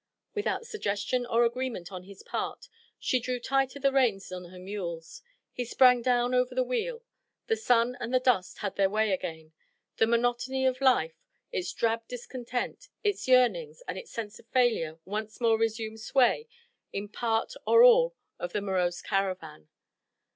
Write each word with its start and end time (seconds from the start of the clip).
Without 0.33 0.65
suggestion 0.65 1.27
or 1.27 1.45
agreement 1.45 1.91
on 1.91 2.05
his 2.05 2.23
part 2.23 2.67
she 2.97 3.19
drew 3.19 3.39
tighter 3.39 3.77
the 3.79 3.91
reins 3.91 4.31
on 4.31 4.45
her 4.45 4.57
mules. 4.57 5.21
He 5.53 5.63
sprang 5.63 6.01
down 6.01 6.33
over 6.33 6.55
the 6.55 6.63
wheel. 6.63 7.03
The 7.45 7.55
sun 7.55 7.95
and 7.99 8.11
the 8.11 8.19
dust 8.19 8.57
had 8.65 8.77
their 8.77 8.89
way 8.89 9.11
again; 9.11 9.53
the 9.97 10.07
monotony 10.07 10.65
of 10.65 10.81
life, 10.81 11.21
its 11.51 11.71
drab 11.71 12.07
discontent, 12.07 12.89
its 13.03 13.27
yearnings 13.27 13.83
and 13.87 13.95
its 13.95 14.09
sense 14.09 14.39
of 14.39 14.47
failure 14.47 14.97
once 15.05 15.39
more 15.39 15.55
resumed 15.59 15.99
sway 15.99 16.47
in 16.91 17.07
part 17.07 17.53
or 17.67 17.83
all 17.83 18.15
of 18.39 18.53
the 18.53 18.61
morose 18.63 19.03
caravan. 19.03 19.67